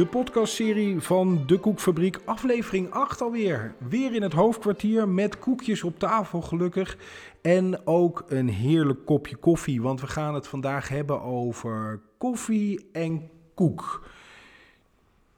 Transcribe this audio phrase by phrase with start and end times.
[0.00, 3.74] De podcastserie van De Koekfabriek, aflevering 8 alweer.
[3.88, 6.96] Weer in het hoofdkwartier met koekjes op tafel gelukkig.
[7.42, 13.30] En ook een heerlijk kopje koffie, want we gaan het vandaag hebben over koffie en
[13.54, 14.06] koek.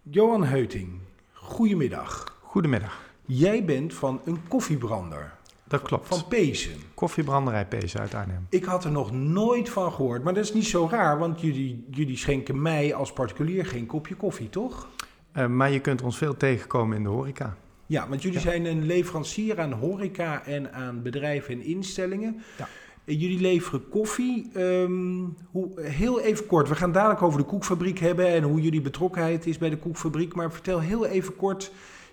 [0.03, 0.99] Johan Heuting,
[1.33, 2.39] goedemiddag.
[2.43, 3.03] Goedemiddag.
[3.27, 5.41] Jij bent van een koffiebrander.
[5.73, 6.09] Dat klopt.
[6.09, 6.73] Van Pezen.
[6.95, 8.47] Koffiebranderij Pezen uit Arnhem.
[8.49, 11.85] Ik had er nog nooit van gehoord, maar dat is niet zo raar, want jullie,
[11.91, 14.89] jullie schenken mij als particulier geen kopje koffie, toch?
[15.37, 17.57] Uh, maar je kunt ons veel tegenkomen in de horeca.
[17.87, 18.45] Ja, want jullie ja.
[18.45, 22.43] zijn een leverancier aan horeca en aan bedrijven en instellingen.
[22.59, 22.69] Ja.
[23.05, 24.51] Jullie leveren koffie.
[24.57, 28.81] Um, hoe, heel even kort, we gaan dadelijk over de koekfabriek hebben en hoe jullie
[28.81, 30.35] betrokkenheid is bij de koekfabriek.
[30.35, 31.73] Maar vertel heel even kort,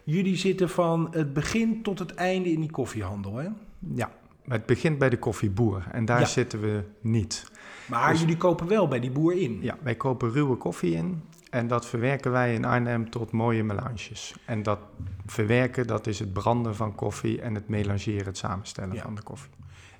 [0.09, 3.47] jullie zitten van het begin tot het einde in die koffiehandel, hè?
[3.95, 4.11] Ja,
[4.47, 6.25] het begint bij de koffieboer en daar ja.
[6.25, 7.51] zitten we niet.
[7.87, 9.59] Maar dus, jullie kopen wel bij die boer in?
[9.61, 14.35] Ja, wij kopen ruwe koffie in en dat verwerken wij in Arnhem tot mooie melanges.
[14.45, 14.79] En dat
[15.25, 19.01] verwerken, dat is het branden van koffie en het melangeren, het samenstellen ja.
[19.01, 19.51] van de koffie.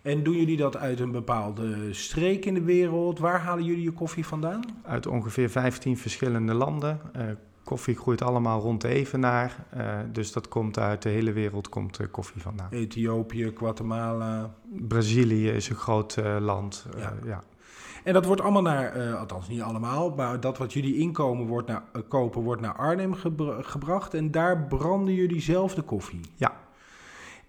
[0.01, 3.19] En doen jullie dat uit een bepaalde streek in de wereld?
[3.19, 4.61] Waar halen jullie je koffie vandaan?
[4.83, 6.99] Uit ongeveer 15 verschillende landen.
[7.15, 7.23] Uh,
[7.69, 9.65] koffie groeit allemaal rond de evenaar.
[9.77, 12.67] Uh, dus dat komt uit de hele wereld komt uh, koffie vandaan.
[12.69, 14.53] Ethiopië, Guatemala.
[14.87, 16.87] Brazilië is een groot uh, land.
[16.97, 17.13] Ja.
[17.25, 17.43] ja.
[18.03, 21.83] En dat wordt allemaal naar, althans niet allemaal, maar dat wat jullie inkomen wordt naar,
[22.07, 24.13] kopen wordt naar Arnhem gebra gebracht.
[24.13, 26.21] En daar branden jullie zelf de koffie.
[26.35, 26.53] Ja.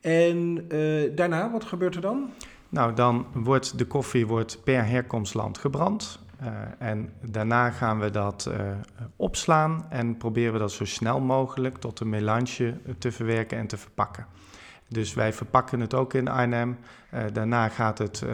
[0.00, 0.68] En
[1.14, 2.30] daarna, wat gebeurt er dan?
[2.68, 6.20] Nou, dan wordt de koffie wordt per herkomstland gebrand.
[6.42, 8.70] Uh, en daarna gaan we dat uh,
[9.16, 13.76] opslaan en proberen we dat zo snel mogelijk tot een melange te verwerken en te
[13.76, 14.26] verpakken.
[14.88, 16.78] Dus wij verpakken het ook in Arnhem.
[17.14, 18.24] Uh, daarna gaat het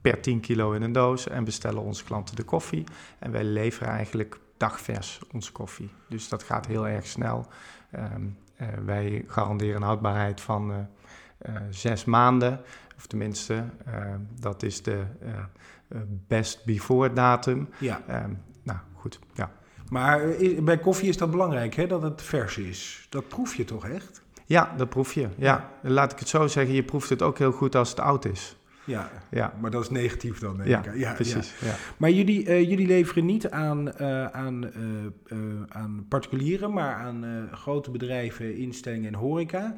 [0.00, 2.84] per 10 kilo in een doos en bestellen onze klanten de koffie.
[3.18, 5.90] En wij leveren eigenlijk dagvers onze koffie.
[6.08, 7.46] Dus dat gaat heel erg snel.
[7.94, 8.36] Um,
[8.84, 10.86] wij garanderen een houdbaarheid van
[11.70, 12.60] zes maanden.
[12.96, 13.64] Of tenminste,
[14.40, 15.04] dat is de
[16.26, 17.68] best before datum.
[17.78, 18.02] Ja.
[18.24, 19.50] Um, nou, goed, ja.
[19.88, 23.06] Maar is, bij koffie is dat belangrijk, hè, dat het vers is.
[23.08, 24.22] Dat proef je toch echt?
[24.46, 25.28] Ja, dat proef je.
[25.36, 25.70] Ja.
[25.82, 28.56] Laat ik het zo zeggen, je proeft het ook heel goed als het oud is.
[28.84, 29.52] Ja, ja.
[29.60, 30.98] maar dat is negatief dan, denk ja, ik.
[30.98, 31.54] Ja, precies.
[31.60, 31.74] Ja.
[31.96, 37.90] Maar jullie, uh, jullie leveren niet aan, uh, aan, uh, aan particulieren, maar aan grote
[37.90, 39.76] bedrijven, instellingen en horeca.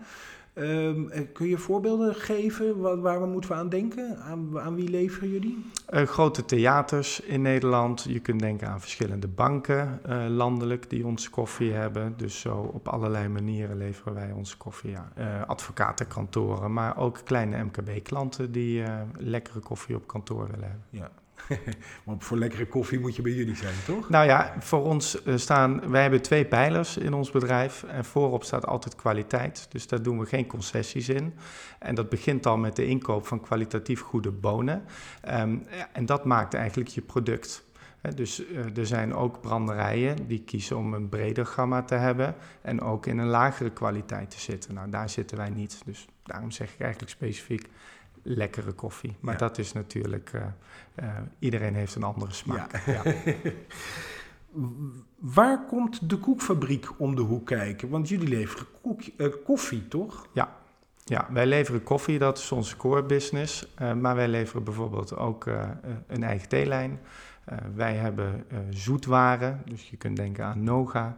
[0.55, 4.19] Um, kun je voorbeelden geven waar, waar we moeten we aan denken?
[4.19, 5.65] Aan, aan wie leveren jullie?
[5.91, 8.05] Uh, grote theaters in Nederland.
[8.09, 12.15] Je kunt denken aan verschillende banken uh, landelijk die onze koffie hebben.
[12.17, 14.91] Dus zo op allerlei manieren leveren wij onze koffie.
[14.91, 15.13] Ja.
[15.19, 18.83] Uh, advocatenkantoren, maar ook kleine MKB-klanten die
[19.19, 20.87] lekkere koffie op kantoor willen hebben.
[20.91, 21.11] Ja.
[22.05, 24.09] maar voor lekkere koffie moet je bij jullie zijn, toch?
[24.09, 25.91] Nou ja, voor ons staan...
[25.91, 27.83] Wij hebben twee pijlers in ons bedrijf.
[27.83, 29.67] En voorop staat altijd kwaliteit.
[29.69, 31.35] Dus daar doen we geen concessies in.
[31.79, 34.85] En dat begint al met de inkoop van kwalitatief goede bonen.
[35.31, 37.65] Um, en dat maakt eigenlijk je product.
[38.15, 42.35] Dus uh, er zijn ook branderijen die kiezen om een breder gamma te hebben.
[42.63, 44.75] En ook in een lagere kwaliteit te zitten.
[44.75, 45.83] Nou, daar zitten wij niet.
[45.85, 47.69] Dus daarom zeg ik eigenlijk specifiek
[48.23, 49.17] lekkere koffie.
[49.21, 49.39] Maar ja.
[49.39, 50.43] dat is natuurlijk, uh,
[51.01, 52.83] uh, iedereen heeft een andere smaak.
[52.87, 53.03] Ja.
[53.05, 53.15] Ja.
[55.19, 57.89] Waar komt de koekfabriek om de hoek kijken?
[57.89, 60.27] Want jullie leveren koek, uh, koffie, toch?
[60.33, 60.57] Ja.
[61.05, 63.67] ja, wij leveren koffie, dat is onze core business.
[64.01, 65.47] maar wij leveren bijvoorbeeld ook
[66.07, 67.01] een eigen theelijn.
[67.75, 71.17] wij hebben zoetwaren, dus je kunt denken aan Noga,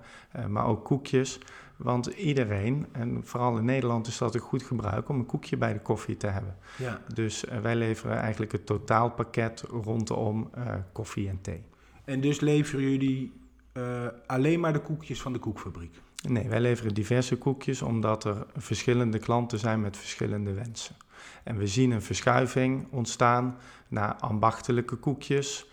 [0.48, 1.40] maar ook koekjes.
[1.76, 5.72] Want iedereen, en vooral in Nederland is dat een goed gebruik om een koekje bij
[5.72, 6.56] de koffie te hebben.
[6.78, 7.00] Ja.
[7.14, 11.62] Dus uh, wij leveren eigenlijk het totaalpakket rondom uh, koffie en thee.
[12.04, 13.32] En dus leveren jullie
[13.72, 16.00] uh, alleen maar de koekjes van de koekfabriek?
[16.28, 20.96] Nee, wij leveren diverse koekjes omdat er verschillende klanten zijn met verschillende wensen.
[21.44, 23.56] En we zien een verschuiving ontstaan
[23.88, 25.70] naar ambachtelijke koekjes,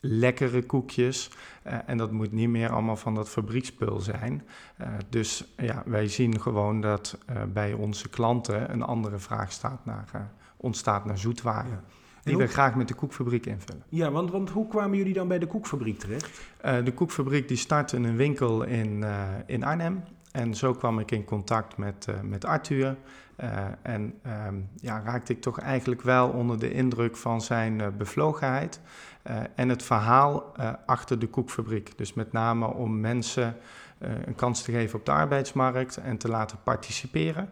[0.00, 1.30] lekkere koekjes.
[1.66, 4.42] Uh, en dat moet niet meer allemaal van dat fabriekspul zijn.
[4.80, 9.84] Uh, dus ja, wij zien gewoon dat uh, bij onze klanten een andere vraag staat
[9.84, 11.70] naar, ontstaat naar zoetwaren.
[11.70, 11.82] Ja.
[12.22, 12.42] Die hoe...
[12.42, 13.82] we graag met de koekfabriek invullen.
[13.88, 16.40] Ja, want, want hoe kwamen jullie dan bij de koekfabriek terecht?
[16.84, 19.04] de koekfabriek die startte een winkel in,
[19.46, 20.02] in Arnhem.
[20.38, 22.96] En zo kwam ik in contact met, met Arthur.
[23.40, 24.14] Uh, en
[24.46, 28.80] um, ja, raakte ik toch eigenlijk wel onder de indruk van zijn uh, bevlogenheid
[29.54, 30.52] en het verhaal
[30.86, 31.98] achter de koekfabriek.
[31.98, 33.56] Dus met name om mensen
[33.98, 37.48] een kans te geven op de arbeidsmarkt en te laten participeren.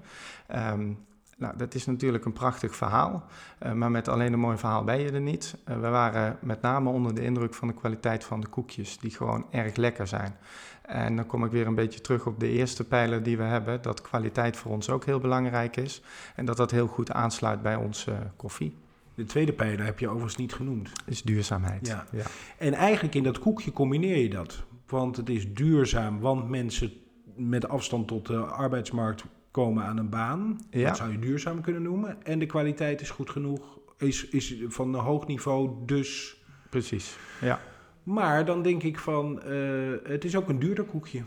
[0.55, 0.99] Um,
[1.39, 3.25] Nou, dat is natuurlijk een prachtig verhaal,
[3.63, 5.57] uh, maar met alleen een mooi verhaal ben je er niet.
[5.69, 9.11] Uh, we waren met name onder de indruk van de kwaliteit van de koekjes, die
[9.11, 10.37] gewoon erg lekker zijn.
[10.83, 13.83] En dan kom ik weer een beetje terug op de eerste pijler die we hebben,
[13.83, 16.03] dat kwaliteit voor ons ook heel belangrijk is
[16.35, 18.77] en dat dat heel goed aansluit bij onze koffie.
[19.15, 20.93] De tweede pijler heb je overigens niet genoemd.
[21.07, 21.87] Is duurzaamheid.
[21.87, 22.07] Ja.
[22.13, 22.25] ja.
[22.59, 24.65] En eigenlijk in dat koekje combineer je dat.
[24.87, 26.93] Want het is duurzaam, want mensen
[27.37, 29.25] met afstand tot de arbeidsmarkt
[29.57, 30.61] komen aan een baan.
[30.71, 30.87] Ja.
[30.89, 32.25] Dat zou je duurzaam kunnen noemen.
[32.25, 36.37] En de kwaliteit is goed genoeg, is, is van een hoog niveau, dus...
[36.71, 37.61] Precies, ja.
[38.03, 41.23] Maar dan denk ik van, uh, het is ook een duurder koekje.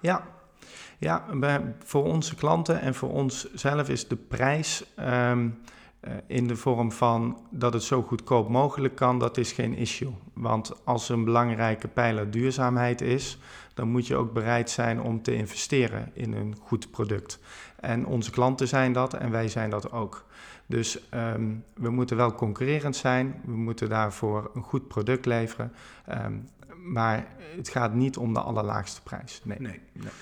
[0.00, 0.26] Ja,
[0.98, 1.24] ja
[1.84, 4.84] voor onze klanten en voor ons zelf is de prijs...
[4.98, 5.81] Um, uh,
[6.26, 10.14] in de vorm van dat het zo goedkoop mogelijk kan, dat is geen issue.
[10.32, 13.38] Want als een belangrijke pijler duurzaamheid is,
[13.74, 17.38] dan moet je ook bereid zijn om te investeren in een goed product.
[17.80, 20.24] En onze klanten zijn dat en wij zijn dat ook.
[20.66, 25.72] Dus um, we moeten wel concurrerend zijn, we moeten daarvoor een goed product leveren.
[26.24, 26.48] Um,
[26.82, 27.26] maar
[27.56, 29.40] het gaat niet om de allerlaagste prijs.
[29.44, 29.60] Nee.
[29.60, 30.12] nee, nee.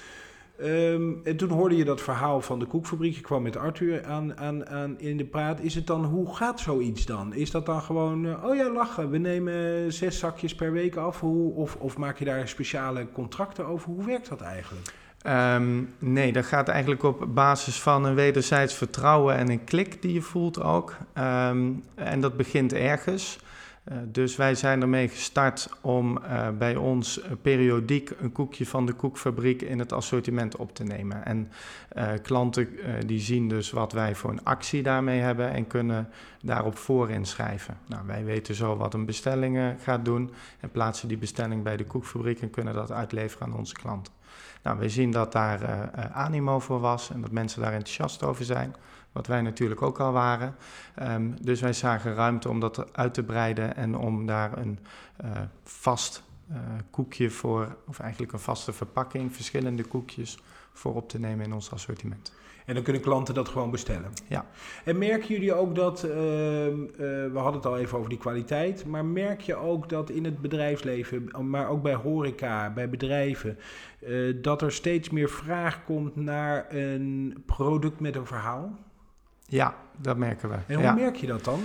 [0.63, 3.15] Um, en toen hoorde je dat verhaal van de koekfabriek.
[3.15, 5.61] Je kwam met Arthur aan, aan, aan in de praat.
[5.61, 7.35] Is het dan, hoe gaat zoiets dan?
[7.35, 11.21] Is dat dan gewoon, uh, oh ja, lachen, we nemen zes zakjes per week af?
[11.21, 13.89] Hoe, of, of maak je daar speciale contracten over?
[13.89, 14.93] Hoe werkt dat eigenlijk?
[15.27, 20.13] Um, nee, dat gaat eigenlijk op basis van een wederzijds vertrouwen en een klik die
[20.13, 20.97] je voelt ook.
[21.19, 23.39] Um, en dat begint ergens.
[23.91, 28.93] Uh, dus wij zijn ermee gestart om uh, bij ons periodiek een koekje van de
[28.93, 31.25] koekfabriek in het assortiment op te nemen.
[31.25, 31.51] En
[32.23, 32.69] klanten
[33.07, 36.09] die zien dus wat wij voor een actie daarmee hebben en kunnen
[36.43, 37.79] daarop voor inschrijven.
[37.87, 41.85] Nou, wij weten zo wat een bestelling gaat doen en plaatsen die bestelling bij de
[41.85, 44.13] koekfabriek en kunnen dat uitleveren aan onze klanten.
[44.63, 48.75] Nou, we zien dat daar animo voor was en dat mensen daar enthousiast over zijn.
[49.13, 50.55] Wat wij natuurlijk ook al waren.
[51.03, 54.79] Um, dus wij zagen ruimte om dat uit te breiden en om daar een
[55.25, 55.31] uh,
[55.63, 56.23] vast
[56.91, 60.39] koekje voor, of eigenlijk een vaste verpakking, verschillende koekjes
[60.73, 62.33] voor op te nemen in ons assortiment.
[62.67, 64.11] En dan kunnen klanten dat gewoon bestellen.
[64.29, 64.47] Ja.
[64.85, 68.87] En merken jullie ook dat, uh, uh, we hadden het al even over die kwaliteit,
[68.87, 73.59] maar merk je ook dat in het bedrijfsleven, maar ook bij horeca, bij bedrijven,
[74.01, 78.79] uh, dat er steeds meer vraag komt naar een product met een verhaal?
[79.51, 80.55] Ja, dat merken we.
[80.67, 80.93] En hoe ja.
[80.93, 81.61] merk je dat dan?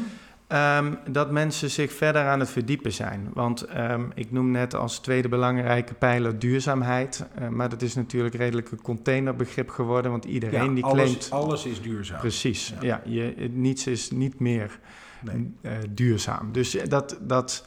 [0.48, 3.30] Um, dat mensen zich verder aan het verdiepen zijn.
[3.34, 7.26] Want um, ik noem net als tweede belangrijke pijler duurzaamheid.
[7.40, 10.12] Uh, maar dat is natuurlijk redelijk een containerbegrip geworden.
[10.12, 11.28] Want iedereen ja, die alles, claimt.
[11.32, 12.20] Alles is duurzaam.
[12.20, 12.74] Precies.
[12.82, 14.80] Ja, ja je, niets is niet meer
[15.22, 15.54] nee.
[15.62, 16.52] uh, duurzaam.
[16.52, 17.18] Dus dat.
[17.22, 17.66] dat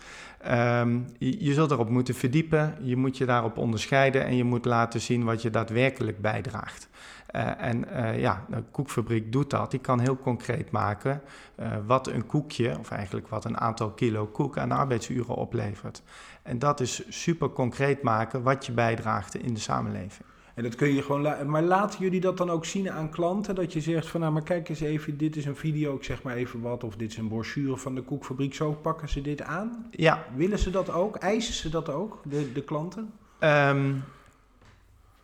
[0.50, 4.64] Um, je, je, zult erop moeten verdiepen, je moet je daarop onderscheiden en je moet
[4.64, 6.88] laten zien wat je daadwerkelijk bijdraagt.
[7.34, 9.70] Uh, en uh, ja, de koekfabriek doet dat.
[9.70, 11.22] Die kan heel concreet maken
[11.60, 16.02] uh, wat een koekje, of eigenlijk wat een aantal kilo koek aan arbeidsuren oplevert.
[16.42, 20.28] En dat is super concreet maken wat je bijdraagt in de samenleving.
[20.54, 23.54] En dat kun je gewoon la maar laten jullie dat dan ook zien aan klanten?
[23.54, 26.22] Dat je zegt van nou, maar kijk eens even, dit is een video, ik zeg
[26.22, 29.42] maar even wat, of dit is een brochure van de koekfabriek, zo pakken ze dit
[29.42, 29.86] aan?
[29.90, 30.24] Ja.
[30.34, 31.16] Willen ze dat ook?
[31.16, 33.12] Eisen ze dat ook, de, de klanten?
[33.40, 34.02] Um,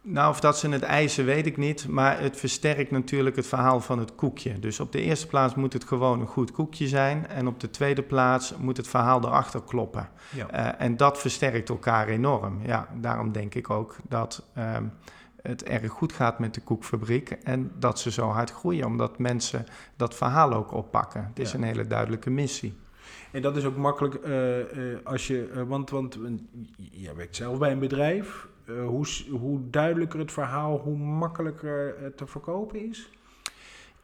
[0.06, 1.89] nou, of dat ze het eisen, weet ik niet.
[1.89, 4.59] Maar het versterkt natuurlijk het verhaal van het koekje.
[4.59, 7.29] Dus op de eerste plaats moet het gewoon een goed koekje zijn.
[7.29, 10.08] En op de tweede plaats moet het verhaal erachter kloppen.
[10.34, 10.55] Ja.
[10.55, 12.61] Uh, en dat versterkt elkaar enorm.
[12.67, 14.93] Ja, daarom denk ik ook dat um,
[15.43, 17.31] het erg goed gaat met de koekfabriek.
[17.31, 21.25] En dat ze zo hard groeien, omdat mensen dat verhaal ook oppakken.
[21.25, 21.58] Het is ja.
[21.58, 22.77] een hele duidelijke missie.
[23.31, 26.19] En dat is ook makkelijk uh, uh, als je, want, want
[26.77, 28.49] jij werkt zelf bij een bedrijf.
[28.67, 33.11] Hoe, hoe duidelijker het verhaal, hoe makkelijker het te verkopen is?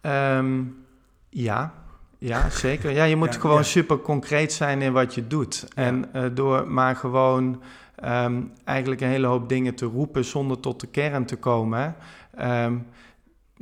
[0.02, 0.84] Um,
[1.28, 1.74] ja,
[2.18, 2.90] ja, zeker.
[2.90, 3.62] Ja, je moet ja, gewoon ja.
[3.62, 5.68] super concreet zijn in wat je doet.
[5.74, 7.62] En door maar gewoon
[8.04, 11.96] um, eigenlijk een hele hoop dingen te roepen zonder tot de kern te komen.
[12.40, 12.86] Um,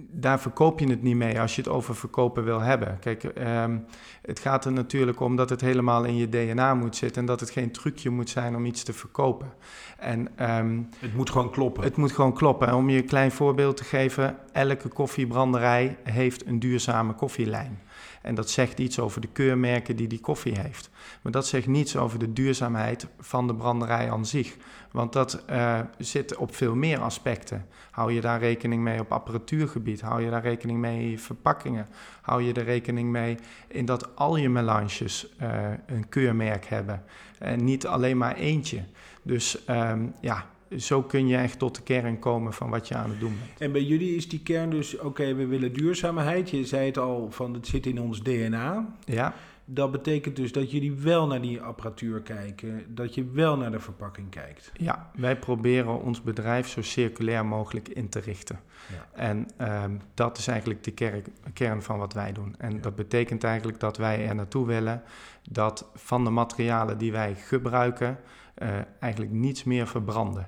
[0.01, 2.99] daar verkoop je het niet mee als je het over verkopen wil hebben.
[2.99, 3.85] Kijk, um,
[4.23, 7.41] het gaat er natuurlijk om dat het helemaal in je DNA moet zitten en dat
[7.41, 9.53] het geen trucje moet zijn om iets te verkopen.
[9.99, 10.29] En,
[10.59, 11.83] um, het moet gewoon kloppen.
[11.83, 12.69] Het moet gewoon kloppen.
[12.69, 17.79] En om je een klein voorbeeld te geven, elke koffiebranderij heeft een duurzame koffielijn.
[18.23, 20.91] En dat zegt iets over de keurmerken die die koffie heeft.
[21.23, 24.57] Maar dat zegt niets over de duurzaamheid van de branderij aan zich.
[24.93, 27.67] Want dat uh, zit op veel meer aspecten.
[27.91, 30.01] Hou je daar rekening mee op apparatuurgebied?
[30.01, 31.87] Hou je daar rekening mee in verpakkingen?
[32.21, 33.37] Hou je er rekening mee
[33.69, 35.49] in dat al je melanges uh,
[35.87, 37.03] een keurmerk hebben?
[37.39, 38.85] En niet alleen maar eentje.
[39.23, 43.11] Dus um, ja, zo kun je echt tot de kern komen van wat je aan
[43.11, 43.61] het doen bent.
[43.61, 46.51] En bij jullie is die kern dus, oké, we willen duurzaamheid.
[46.51, 48.97] Je zei het al, van het zit in ons DNA.
[49.05, 49.35] Ja.
[49.71, 53.81] Dat betekent dus dat jullie wel naar die apparatuur kijken, dat je wel naar de
[53.81, 54.73] verpakking kijkt.
[54.75, 58.61] Ja, wij proberen ons bedrijf zo circulair mogelijk in te richten.
[58.93, 59.23] Ja.
[59.23, 59.49] En
[59.85, 62.55] um, dat is eigenlijk de kern, kern van wat wij doen.
[62.59, 65.03] En dat betekent eigenlijk dat wij er naartoe willen
[65.51, 68.19] dat van de materialen die wij gebruiken,
[68.63, 68.69] uh,
[69.01, 70.47] eigenlijk niets meer verbranden.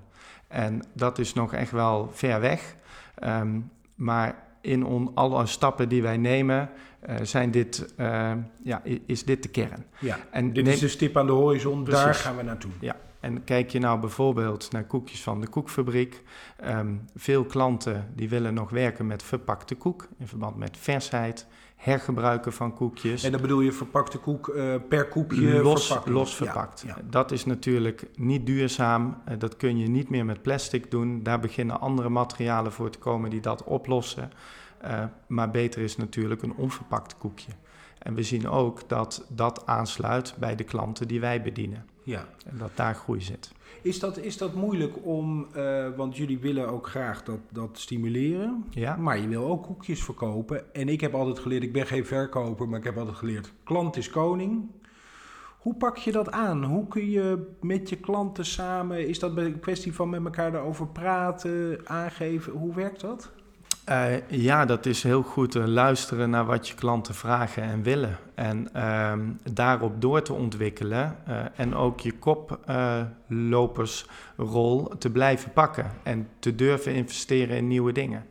[0.50, 2.74] En dat is nog echt wel ver weg.
[3.24, 6.70] Um, maar in on, alle stappen die wij nemen,
[7.08, 9.84] uh, zijn dit, uh, ja, is dit de kern.
[9.98, 12.04] Ja, en dit is de stip aan de horizon, Precies.
[12.04, 12.70] daar gaan we naartoe.
[12.80, 16.22] Ja, en kijk je nou bijvoorbeeld naar koekjes van de koekfabriek.
[16.64, 21.46] Um, veel klanten die willen nog werken met verpakte koek in verband met versheid,
[21.76, 23.24] hergebruiken van koekjes.
[23.24, 26.08] En dan bedoel je verpakte koek uh, per koekje los, verpakt?
[26.08, 26.82] Los verpakt.
[26.86, 27.02] Ja, ja.
[27.10, 29.16] Dat is natuurlijk niet duurzaam.
[29.28, 31.22] Uh, dat kun je niet meer met plastic doen.
[31.22, 34.32] Daar beginnen andere materialen voor te komen die dat oplossen.
[34.84, 37.52] Uh, maar beter is natuurlijk een onverpakt koekje.
[37.98, 41.86] En we zien ook dat dat aansluit bij de klanten die wij bedienen.
[42.10, 42.28] Ja.
[42.46, 43.52] En dat daar groei zit.
[43.82, 48.64] Is dat, is dat moeilijk om, uh, want jullie willen ook graag dat, dat stimuleren,
[48.70, 48.96] ja.
[48.96, 50.74] maar je wil ook koekjes verkopen.
[50.74, 53.96] En ik heb altijd geleerd, ik ben geen verkoper, maar ik heb altijd geleerd, klant
[53.96, 54.70] is koning.
[55.58, 56.64] Hoe pak je dat aan?
[56.64, 60.86] Hoe kun je met je klanten samen, is dat een kwestie van met elkaar daarover
[60.86, 62.52] praten, aangeven?
[62.52, 63.32] Hoe werkt dat?
[63.90, 68.18] Uh, ja, dat is heel goed uh, luisteren naar wat je klanten vragen en willen.
[68.34, 69.12] En uh,
[69.52, 76.94] daarop door te ontwikkelen uh, en ook je koplopersrol te blijven pakken en te durven
[76.94, 78.26] investeren in nieuwe dingen.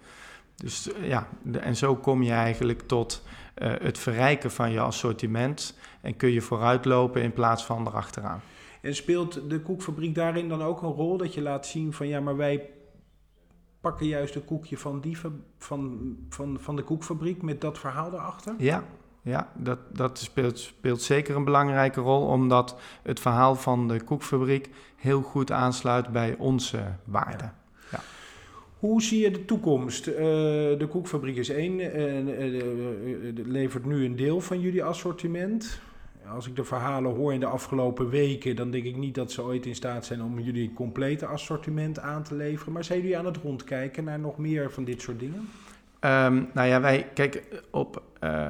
[0.56, 3.24] Dus ja, en zo kom je eigenlijk tot
[3.60, 8.42] het verrijken van je assortiment en kun je vooruitlopen in plaats van erachteraan.
[8.82, 12.20] En speelt de koekfabriek daarin dan ook een rol dat je laat zien van ja,
[12.20, 12.70] maar wij
[13.80, 15.18] pakken juist een koekje van, die,
[15.58, 18.56] van, van, van de koekfabriek met dat verhaal erachter?
[18.58, 18.84] Ja,
[19.22, 24.70] ja dat, dat speelt, speelt zeker een belangrijke rol, omdat het verhaal van de koekfabriek
[24.96, 27.54] heel goed aansluit bij onze waarden.
[27.92, 27.98] Ja.
[27.98, 28.00] Ja.
[28.80, 30.08] Hoe zie je de toekomst?
[30.08, 35.82] Uh, de koekfabriek is één, uh, uh, levert nu een deel van jullie assortiment
[36.28, 39.44] als ik de verhalen hoor in de afgelopen weken, dan denk ik niet dat ze
[39.44, 42.74] ooit in staat zijn om jullie complete assortiment aan te leveren.
[42.74, 45.50] Maar zijn jullie aan het rondkijken naar nog meer van dit soort dingen?
[46.02, 48.48] Um, nou ja, wij kijken op uh,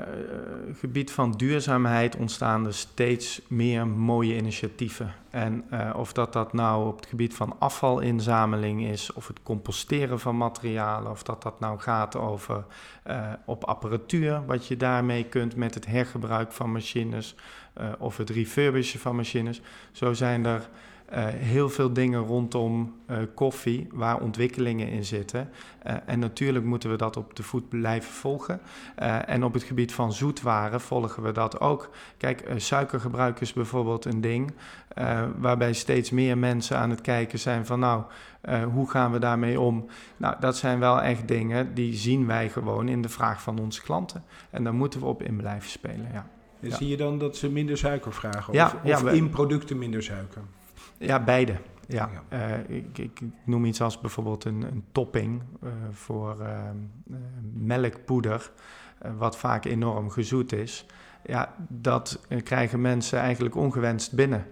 [0.74, 5.14] gebied van duurzaamheid ontstaan er steeds meer mooie initiatieven.
[5.30, 10.20] En uh, of dat dat nou op het gebied van afvalinzameling is, of het composteren
[10.20, 12.66] van materialen, of dat dat nou gaat over
[13.46, 17.36] op apparatuur, wat je daarmee kunt met het hergebruik van machines,
[17.98, 19.62] of het refurbishen van machines.
[19.92, 20.70] Zo zijn er
[21.14, 25.50] uh, heel veel dingen rondom uh, koffie waar ontwikkelingen in zitten.
[25.88, 28.62] Uh, en natuurlijk moeten we dat op de voet blijven volgen.
[29.26, 31.90] en op het gebied van zoetwaren volgen we dat ook.
[32.18, 34.54] Kijk, suikergebruik is bijvoorbeeld een ding
[35.38, 38.04] waarbij steeds meer mensen aan het kijken zijn van nou,
[38.74, 39.86] hoe gaan we daarmee om?
[40.18, 43.82] Nou, dat zijn wel echt dingen die zien wij gewoon in de vraag van onze
[43.82, 44.24] klanten.
[44.50, 46.28] En daar moeten we op in blijven spelen, ja.
[46.62, 46.76] En ja.
[46.76, 48.48] zie je dan dat ze minder suiker vragen?
[48.50, 50.42] Of, ja, of ja, we, in producten minder suiker?
[51.00, 51.56] Ja, beide.
[51.88, 52.10] Ja.
[52.34, 56.70] Uh, ik, ik, noem iets als bijvoorbeeld een, een topping uh, voor uh,
[57.54, 58.52] melkpoeder,
[59.18, 60.86] wat vaak enorm gezoet is.
[61.26, 64.46] Ja, dat krijgen mensen eigenlijk ongewenst binnen.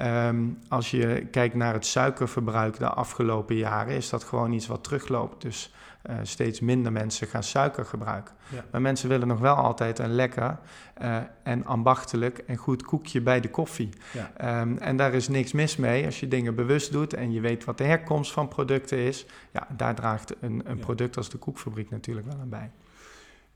[0.00, 4.84] Um, als je kijkt naar het suikerverbruik de afgelopen jaren, is dat gewoon iets wat
[4.84, 5.42] terugloopt.
[5.42, 5.74] Dus
[6.10, 8.34] uh, steeds minder mensen gaan suiker gebruiken.
[8.48, 8.64] Ja.
[8.70, 10.58] Maar mensen willen nog wel altijd een lekker
[11.02, 13.88] uh, en ambachtelijk en goed koekje bij de koffie.
[14.12, 14.60] Ja.
[14.60, 17.64] Um, en daar is niks mis mee als je dingen bewust doet en je weet
[17.64, 19.26] wat de herkomst van producten is.
[19.50, 22.70] Ja, daar draagt een, een product als de koekfabriek natuurlijk wel aan bij.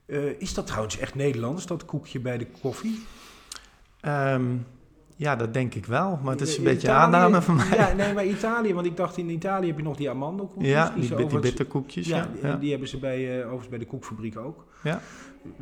[0.05, 3.05] Uh, is dat trouwens echt Nederlands, dat koekje bij de koffie?
[4.01, 4.65] Um,
[5.15, 6.19] ja, dat denk ik wel.
[6.23, 7.77] Maar het is een Italië, beetje aanname van mij.
[7.77, 10.71] Ja, nee, maar Italië, want ik dacht in Italië heb je nog die amandelkoekjes.
[10.71, 12.07] Ja, die, die, bitterkoekjes.
[12.07, 14.65] Ja, Ja, die, hebben ze bij, uh, overigens bij de koekfabriek ook.
[14.83, 15.01] Ja.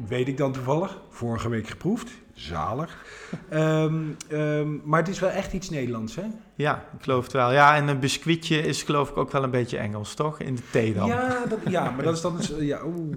[0.08, 1.02] Weet ik dan toevallig.
[1.10, 2.12] Vorige week geproefd.
[2.34, 3.06] Zalig.
[3.54, 6.24] um, um, maar het is wel echt iets Nederlands, hè?
[6.56, 7.52] Ja, ik geloof het wel.
[7.52, 10.40] Ja, en een biscuitje is geloof ik ook wel een beetje Engels, toch?
[10.40, 11.08] In de thee dan.
[11.08, 12.40] Ja, dat, ja maar dat is dan...
[12.60, 13.16] Ja, oeh.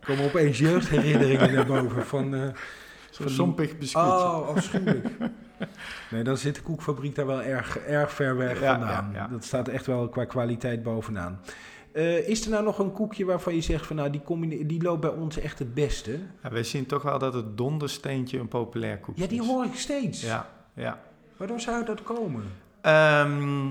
[0.00, 2.34] Komen opeens jeugdherinneringen naar boven van...
[2.34, 2.42] Uh,
[3.10, 4.26] Zo'n sompig biscuitje.
[4.26, 5.08] Oh, afschuwelijk.
[6.10, 9.10] Nee, dan zit de koekfabriek daar wel erg, erg ver weg Ja, vandaan.
[9.12, 9.26] ja, ja.
[9.28, 11.40] Dat staat echt wel qua kwaliteit bovenaan.
[11.92, 15.00] Uh, is er nou nog een koekje waarvan je zegt van nou die, die loopt
[15.00, 16.18] bij ons echt het beste?
[16.42, 19.46] Ja, wij zien toch wel dat het dondersteentje een populair koekje Ja, die is.
[19.46, 20.20] hoor ik steeds.
[20.22, 20.98] Ja, ja.
[21.36, 22.42] Waardoor zou dat komen?
[22.80, 23.68] Ehm,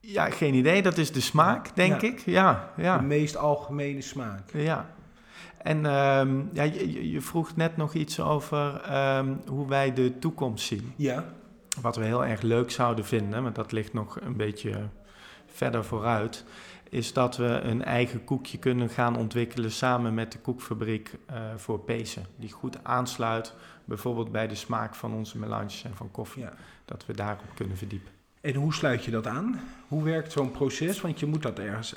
[0.00, 0.82] Ja, geen idee.
[0.82, 2.18] Dat is de smaak, denk ik.
[2.18, 2.98] Ja, ja.
[2.98, 4.50] De meest algemene smaak.
[4.52, 4.90] Ja.
[5.62, 10.66] En ehm, ja, je, je vroeg net nog iets over ehm, hoe wij de toekomst
[10.66, 10.92] zien.
[10.96, 11.24] Ja.
[11.80, 14.88] Wat we heel erg leuk zouden vinden, maar dat ligt nog een beetje
[15.46, 16.44] verder vooruit,
[16.88, 21.80] is dat we een eigen koekje kunnen gaan ontwikkelen samen met de koekfabriek eh, voor
[21.80, 22.26] pezen.
[22.36, 23.54] Die goed aansluit
[23.84, 26.42] bijvoorbeeld bij de smaak van onze melanges en van koffie.
[26.42, 26.52] ja.
[26.84, 28.10] Dat we daarop kunnen verdiepen.
[28.40, 29.60] En hoe sluit je dat aan?
[29.88, 31.00] Hoe werkt zo'n proces?
[31.00, 31.94] Want je moet dat ergens.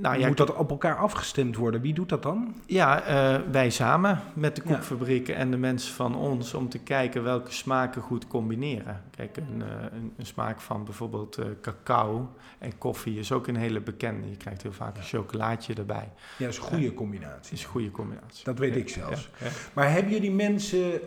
[0.00, 1.80] Nou ja, moet dat op elkaar afgestemd worden?
[1.80, 2.54] Wie doet dat dan?
[2.66, 4.74] Ja, eh, wij samen met de Ja.
[4.74, 9.02] koekfabrieken en de mensen van ons om te kijken welke smaken goed combineren.
[9.16, 13.56] Kijk, een, eh, een, een smaak van bijvoorbeeld eh, cacao en koffie is ook een
[13.56, 14.28] hele bekende.
[14.30, 16.08] Je krijgt heel vaak een chocolaatje erbij.
[16.36, 17.52] Ja, dat is een goede combinatie.
[17.56, 18.44] is een goede combinatie.
[18.44, 19.30] Dat weet ik zelfs.
[19.72, 21.00] Maar hebben jullie mensen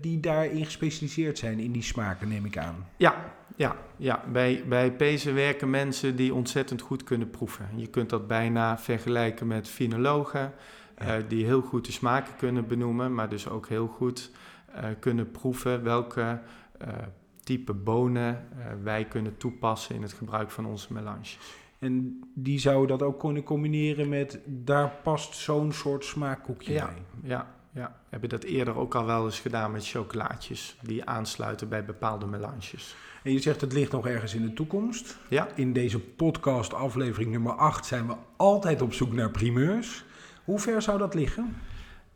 [0.00, 2.86] die daarin gespecialiseerd zijn, in die smaken, neem ik aan?
[2.96, 3.14] Ja,
[3.60, 4.22] ja, ja.
[4.32, 7.68] Bij, bij pezen werken mensen die ontzettend goed kunnen proeven.
[7.76, 10.52] Je kunt dat bijna vergelijken met finologen,
[10.98, 11.16] Ja.
[11.16, 14.30] eh, die heel goed de smaken kunnen benoemen, maar dus ook heel goed
[14.74, 16.40] eh, kunnen proeven welke
[16.78, 16.88] eh,
[17.44, 18.48] type bonen
[18.82, 21.38] wij kunnen toepassen in het gebruik van onze melanges.
[21.78, 26.86] En die zouden dat ook kunnen combineren met, daar past zo'n soort smaakkoekje Ja.
[26.86, 27.02] bij.
[27.30, 27.86] Ja, ja.
[27.86, 32.26] We hebben dat eerder ook al wel eens gedaan met chocolaatjes, die aansluiten bij bepaalde
[32.26, 32.94] melanges.
[33.22, 35.18] En je zegt het ligt nog ergens in de toekomst.
[35.28, 35.48] Ja.
[35.54, 40.04] In deze podcast aflevering nummer 8 zijn we altijd op zoek naar primeurs.
[40.44, 41.56] Hoe ver zou dat liggen?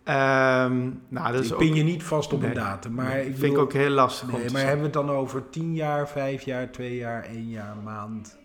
[0.04, 3.18] Ehm, nou, dat is ik ook, pin je niet vast op een datum, maar nee,
[3.18, 5.74] ik vind bedoel- ik ook heel lastig Nee, maar hebben we het dan over 10
[5.74, 8.38] jaar, 5 jaar, 2 jaar, 1 jaar, maand?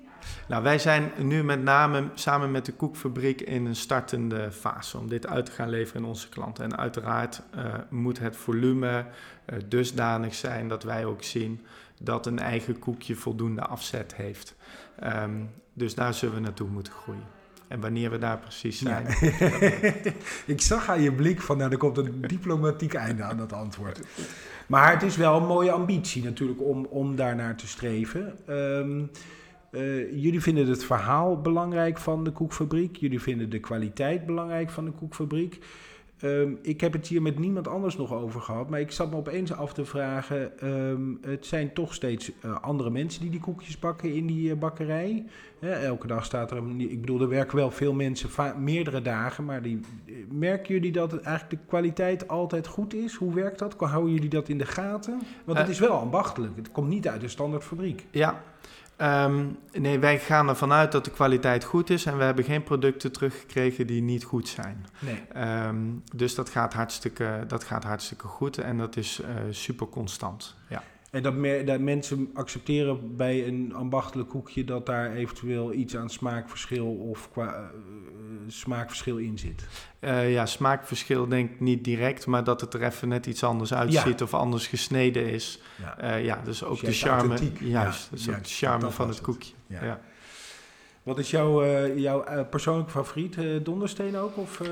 [0.47, 5.09] Nou, wij zijn nu met name samen met de koekfabriek in een startende fase om
[5.09, 6.63] dit uit te gaan leveren in onze klanten.
[6.63, 9.05] En uiteraard eh, moet het volume
[9.45, 11.65] eh, dusdanig zijn dat wij ook zien
[12.01, 14.55] dat een eigen koekje voldoende afzet heeft.
[14.99, 15.31] Ehm,
[15.73, 17.37] dus daar zullen we naartoe moeten groeien.
[17.67, 19.07] En wanneer we daar precies zijn.
[20.45, 23.99] ik zag aan je blik van, nou, er komt een diplomatiek einde aan dat antwoord.
[24.67, 28.37] Maar het is wel een mooie ambitie natuurlijk om, om daarnaar te streven.
[28.47, 29.03] Ehm,
[29.71, 32.95] eh, jullie vinden het verhaal belangrijk van de koekfabriek.
[32.95, 35.59] Jullie vinden de kwaliteit belangrijk van de koekfabriek.
[36.19, 39.15] Ehm, ik heb het hier met niemand anders nog over gehad, maar ik zat me
[39.15, 40.59] opeens af te vragen.
[40.59, 44.57] ehm, het zijn toch steeds eh, andere mensen die die koekjes bakken in die eh,
[44.57, 45.25] bakkerij.
[45.59, 49.61] Elke dag staat er, een, ik bedoel, er werken wel veel mensen, meerdere dagen, maar
[49.61, 49.79] die,
[50.31, 53.15] merken jullie dat het eigenlijk de kwaliteit altijd goed is?
[53.15, 53.75] Hoe werkt dat?
[53.77, 55.21] Houden jullie dat in de gaten?
[55.45, 58.05] Want het is wel ambachtelijk, het komt niet uit de standaard fabriek.
[58.11, 58.41] Ja,
[58.99, 62.63] ehm, nee, wij gaan ervan uit dat de kwaliteit goed is en we hebben geen
[62.63, 64.85] producten teruggekregen die niet goed zijn.
[64.99, 65.21] Nee.
[65.33, 65.77] Ehm,
[66.15, 70.55] dus dat gaat, hartstikke, dat gaat hartstikke goed en dat is eh, super constant.
[70.67, 70.83] Ja.
[71.11, 71.33] En dat,
[71.65, 77.53] dat mensen accepteren bij een ambachtelijk koekje dat daar eventueel iets aan smaakverschil of qua
[77.53, 77.59] eh,
[78.47, 79.67] smaakverschil in zit.
[79.99, 83.73] Eh, ja, smaakverschil denk ik niet direct, maar dat het er even net iets anders
[83.73, 85.61] uitziet of anders gesneden is.
[85.81, 85.97] Ja.
[85.97, 87.27] Eh, ja, dus ook Dus de charme.
[87.37, 89.25] Juist, Ja, ook juist, de charme dat van het het.
[89.25, 89.53] koekje.
[89.67, 89.99] Ja.
[91.03, 93.37] Wat is jouw, eh, jouw eh, persoonlijke favoriet?
[93.37, 94.37] eh, dondersteen ook?
[94.37, 94.69] Of, eh?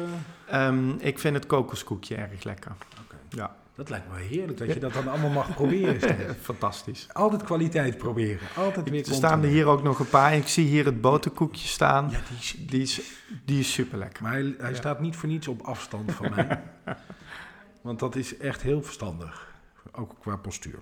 [0.67, 2.71] Ehm, ik vind het kokoskoekje erg lekker.
[3.06, 3.15] Oké.
[3.38, 6.35] Ja, Dat lijkt me heerlijk dat je dat dan allemaal mag proberen.
[6.41, 7.07] Fantastisch.
[7.11, 8.47] Altijd kwaliteit proberen.
[8.55, 10.35] Altijd weer Er staan er hier ook nog een paar.
[10.35, 12.09] Ik zie hier het boterkoekje staan.
[12.11, 13.01] Ja, die is, Die is,
[13.45, 14.23] die is super lekker.
[14.23, 14.75] maar hij, hij Ja.
[14.75, 16.63] staat niet voor niets op afstand van mij.
[17.81, 19.55] Want dat is echt heel verstandig.
[19.91, 20.79] Ook qua postuur.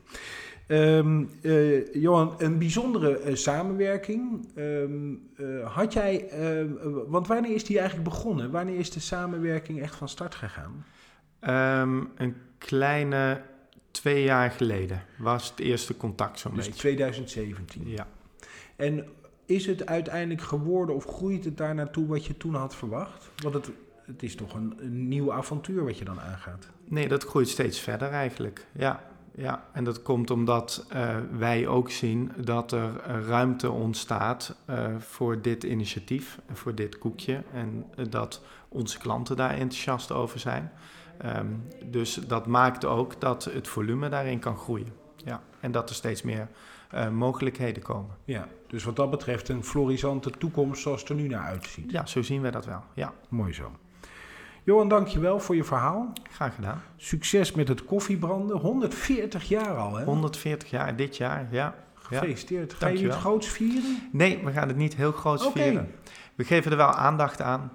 [0.67, 4.47] Ehm, eh, Johan, een bijzondere eh, samenwerking.
[4.55, 8.51] Ehm, eh, had jij, ehm, eh, want wanneer is die eigenlijk begonnen?
[8.51, 10.85] Wanneer is de samenwerking echt van start gegaan?
[12.15, 13.41] Een kleine
[13.91, 16.79] twee jaar geleden was het eerste contact zo'n Dus beetje.
[16.79, 17.89] 2017.
[17.89, 18.07] Ja.
[18.75, 19.05] En
[19.45, 23.29] is het uiteindelijk geworden of groeit het daar naartoe wat je toen had verwacht?
[23.43, 23.69] Want het,
[24.05, 26.69] het is toch een, een nieuw avontuur wat je dan aangaat.
[26.87, 28.65] Nee, dat groeit steeds verder eigenlijk.
[28.71, 29.03] Ja,
[29.35, 29.65] ja.
[29.71, 35.41] en dat komt omdat eh, wij ook zien dat er eh, ruimte ontstaat eh, voor
[35.41, 37.43] dit initiatief, en voor dit koekje.
[37.53, 40.71] En dat onze klanten daar enthousiast over zijn.
[41.17, 41.45] Ehm,
[41.85, 44.93] dus dat maakt ook dat het volume daarin kan groeien.
[45.15, 46.47] Ja, en dat er steeds meer
[46.89, 48.15] eh, mogelijkheden komen.
[48.25, 51.91] Ja, dus wat dat betreft een florisante toekomst zoals het er nu naar uitziet.
[51.91, 52.83] Ja, zo zien wij dat wel.
[52.93, 53.71] Ja, Mooi zo.
[54.63, 56.13] Johan, dankjewel voor je verhaal.
[56.31, 56.81] graag gedaan.
[56.95, 58.57] Succes met het koffiebranden.
[58.57, 60.03] 140 jaar al, hè?
[60.03, 61.57] 140 jaar dit jaar, ja.
[61.57, 61.75] ja.
[61.93, 62.73] Gefeliciteerd.
[62.73, 64.09] Ga je het groots vieren?
[64.11, 65.59] Nee, we gaan het niet heel groot Oké.
[65.59, 65.91] vieren.
[66.35, 67.71] We geven er wel aandacht aan.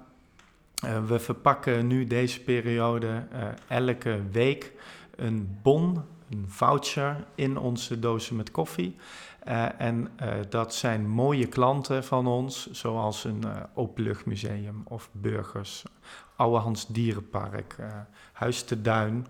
[0.81, 4.73] Eh, we verpakken nu deze periode eh, elke week
[5.15, 8.95] een bon, een voucher in onze dozen met koffie.
[9.47, 10.11] Uh, en
[10.49, 15.83] dat zijn mooie klanten van ons, zoals een openluchtmuseum of burgers,
[16.35, 17.75] Ouwehands Dierenpark,
[18.31, 19.27] Huis te Duin.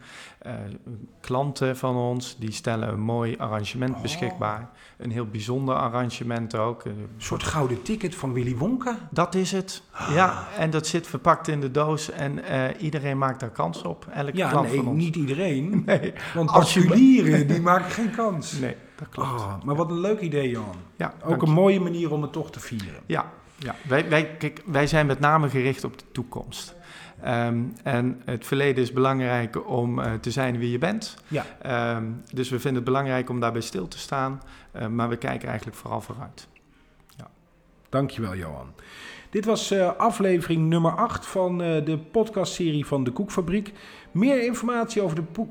[1.21, 4.01] klanten van ons die stellen een mooi arrangement oh.
[4.01, 4.69] beschikbaar.
[4.97, 6.85] Een heel bijzonder arrangement ook.
[6.85, 8.97] Een soort gouden ticket van Willy Wonka?
[9.09, 9.81] Dat is het.
[10.13, 12.39] Ja, en dat zit verpakt in de doos en
[12.77, 14.07] iedereen maakt daar kans op.
[14.13, 14.97] Elke ja, klant nee, van ons.
[14.97, 15.69] niet iedereen.
[15.85, 16.13] Nee.
[16.33, 18.59] Want particulieren, die maken geen kans.
[18.59, 19.29] Nee, dat klopt.
[19.29, 20.75] Oh, maar wat een leuk idee, Johan.
[20.95, 23.01] Ja, Ook een mooie manier om het toch te vieren.
[23.05, 23.31] Ja,
[23.63, 23.75] ja.
[23.87, 26.75] Wij, wij, kijk, wij zijn met name gericht op de toekomst.
[27.21, 31.15] Ehm, en het verleden is belangrijk om uh, te zijn wie je bent.
[31.27, 31.45] Ja.
[31.61, 34.41] Ehm, dus we vinden het belangrijk om daarbij stil te staan.
[34.75, 36.47] Uh, maar we kijken eigenlijk vooral vooruit.
[37.17, 37.29] Ja.
[37.89, 38.73] Dankjewel, Johan.
[39.29, 43.73] Dit was uh, aflevering nummer 8 van de podcastserie van de Koekfabriek.
[44.11, 45.45] Meer informatie over de,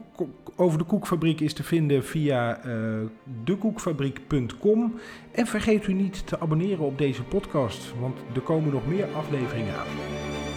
[0.57, 2.61] over de Koekfabriek is te vinden via
[3.45, 4.95] dekoekfabriek.com.
[5.33, 9.75] En vergeet u niet te abonneren op deze podcast, want er komen nog meer afleveringen
[9.75, 10.50] aan.